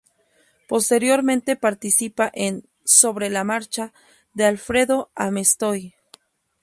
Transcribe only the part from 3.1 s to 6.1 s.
la marcha" de Alfredo Amestoy.